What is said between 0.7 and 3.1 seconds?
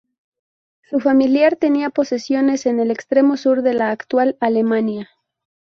Su familia tenía posesiones en el